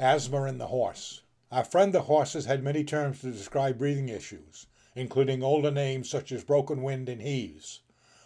Asthma 0.00 0.44
in 0.44 0.58
the 0.58 0.68
horse. 0.68 1.22
Our 1.50 1.64
friend 1.64 1.92
the 1.92 2.02
horse 2.02 2.34
has 2.34 2.44
had 2.44 2.62
many 2.62 2.84
terms 2.84 3.20
to 3.20 3.32
describe 3.32 3.78
breathing 3.78 4.08
issues, 4.08 4.68
including 4.94 5.42
older 5.42 5.72
names 5.72 6.08
such 6.08 6.30
as 6.30 6.44
broken 6.44 6.84
wind 6.84 7.08
and 7.08 7.20
heaves. 7.20 7.80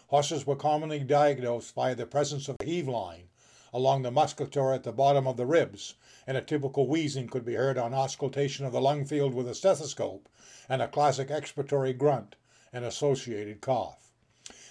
Horses 0.09 0.45
were 0.45 0.55
commonly 0.55 0.99
diagnosed 0.99 1.73
by 1.73 1.95
the 1.95 2.05
presence 2.05 2.47
of 2.47 2.57
a 2.59 2.63
heave 2.63 2.87
line 2.87 3.29
along 3.73 4.03
the 4.03 4.11
musculature 4.11 4.71
at 4.71 4.83
the 4.83 4.91
bottom 4.91 5.25
of 5.25 5.35
the 5.35 5.47
ribs, 5.47 5.95
and 6.27 6.37
a 6.37 6.43
typical 6.43 6.85
wheezing 6.85 7.27
could 7.27 7.43
be 7.43 7.55
heard 7.55 7.79
on 7.79 7.91
auscultation 7.91 8.67
of 8.67 8.71
the 8.71 8.79
lung 8.79 9.03
field 9.03 9.33
with 9.33 9.47
a 9.47 9.55
stethoscope, 9.55 10.29
and 10.69 10.79
a 10.79 10.87
classic 10.87 11.29
expiratory 11.29 11.97
grunt 11.97 12.35
and 12.71 12.85
associated 12.85 13.61
cough. 13.61 14.12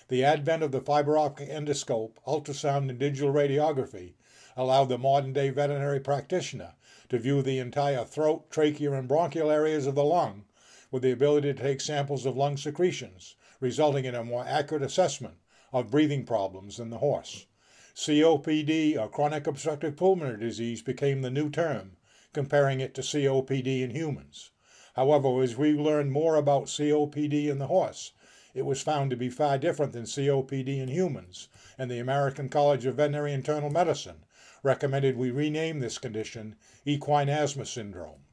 The 0.08 0.24
advent 0.24 0.64
of 0.64 0.72
the 0.72 0.80
fiber 0.80 1.16
optic 1.16 1.48
endoscope, 1.48 2.14
ultrasound, 2.26 2.90
and 2.90 2.98
digital 2.98 3.32
radiography 3.32 4.14
allowed 4.56 4.86
the 4.86 4.98
modern 4.98 5.32
day 5.32 5.50
veterinary 5.50 6.00
practitioner 6.00 6.74
to 7.08 7.20
view 7.20 7.40
the 7.40 7.60
entire 7.60 8.04
throat, 8.04 8.50
trachea, 8.50 8.92
and 8.94 9.06
bronchial 9.06 9.48
areas 9.48 9.86
of 9.86 9.94
the 9.94 10.02
lung 10.02 10.44
with 10.90 11.04
the 11.04 11.12
ability 11.12 11.54
to 11.54 11.62
take 11.62 11.80
samples 11.80 12.26
of 12.26 12.36
lung 12.36 12.56
secretions, 12.56 13.36
resulting 13.60 14.04
in 14.04 14.16
a 14.16 14.24
more 14.24 14.44
accurate 14.44 14.82
assessment 14.82 15.34
of 15.72 15.92
breathing 15.92 16.26
problems 16.26 16.80
in 16.80 16.90
the 16.90 16.98
horse. 16.98 17.46
COPD, 17.94 18.98
or 18.98 19.08
chronic 19.08 19.46
obstructive 19.46 19.96
pulmonary 19.96 20.40
disease, 20.40 20.82
became 20.82 21.22
the 21.22 21.30
new 21.30 21.48
term, 21.48 21.96
comparing 22.32 22.80
it 22.80 22.92
to 22.94 23.02
COPD 23.02 23.82
in 23.82 23.90
humans. 23.90 24.50
However, 24.94 25.42
as 25.42 25.56
we 25.56 25.74
learned 25.74 26.10
more 26.10 26.34
about 26.34 26.64
COPD 26.64 27.48
in 27.48 27.58
the 27.58 27.68
horse, 27.68 28.12
it 28.54 28.66
was 28.66 28.82
found 28.82 29.08
to 29.10 29.16
be 29.16 29.30
far 29.30 29.56
different 29.56 29.92
than 29.92 30.04
COPD 30.04 30.78
in 30.78 30.88
humans, 30.88 31.48
and 31.78 31.90
the 31.90 31.98
American 31.98 32.48
College 32.48 32.84
of 32.84 32.96
Veterinary 32.96 33.32
Internal 33.32 33.70
Medicine 33.70 34.24
recommended 34.62 35.16
we 35.16 35.30
rename 35.30 35.80
this 35.80 35.96
condition 35.96 36.54
equine 36.84 37.30
asthma 37.30 37.64
syndrome. 37.64 38.24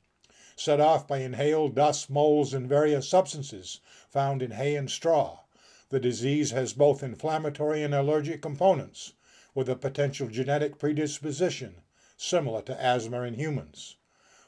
Set 0.58 0.82
off 0.82 1.08
by 1.08 1.20
inhaled 1.20 1.74
dust, 1.74 2.10
moles, 2.10 2.54
and 2.54 2.68
various 2.68 3.08
substances 3.08 3.80
found 4.10 4.42
in 4.42 4.52
hay 4.52 4.76
and 4.76 4.92
straw, 4.92 5.40
the 5.88 6.00
disease 6.02 6.52
has 6.52 6.74
both 6.74 7.02
inflammatory 7.02 7.82
and 7.82 7.96
allergic 7.96 8.42
components, 8.42 9.14
with 9.56 9.70
a 9.70 9.76
potential 9.76 10.28
genetic 10.28 10.78
predisposition 10.78 11.82
similar 12.18 12.62
to 12.62 12.80
asthma 12.82 13.22
in 13.22 13.36
humans. 13.36 13.96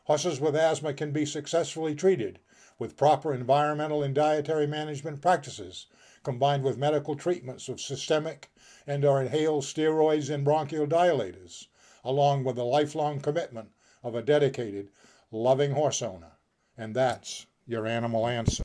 Horses 0.03 0.41
with 0.41 0.55
asthma 0.55 0.93
can 0.93 1.11
be 1.11 1.25
successfully 1.25 1.95
treated 1.95 2.39
with 2.81 2.97
proper 2.97 3.31
environmental 3.31 4.01
and 4.01 4.15
dietary 4.15 4.65
management 4.65 5.21
practices 5.21 5.85
combined 6.23 6.63
with 6.63 6.79
medical 6.79 7.15
treatments 7.15 7.69
of 7.69 7.79
systemic 7.79 8.49
and 8.87 9.05
or 9.05 9.21
inhaled 9.21 9.63
steroids 9.63 10.33
and 10.33 10.43
bronchodilators, 10.43 11.67
along 12.03 12.43
with 12.43 12.55
the 12.55 12.65
lifelong 12.65 13.19
commitment 13.19 13.69
of 14.01 14.15
a 14.15 14.21
dedicated, 14.23 14.89
loving 15.29 15.73
horse 15.73 16.01
owner. 16.01 16.31
And 16.75 16.95
that's 16.95 17.45
your 17.67 17.85
animal 17.85 18.25
answer. 18.25 18.57